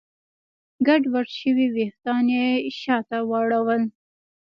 ګډوډ 0.87 1.27
شوي 1.39 1.65
وېښتان 1.75 2.25
يې 2.37 2.45
شاته 2.81 3.17
واړول. 3.29 3.81